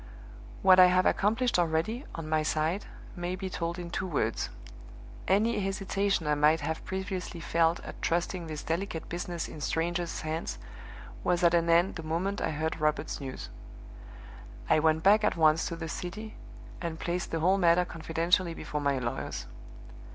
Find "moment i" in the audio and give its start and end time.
12.03-12.49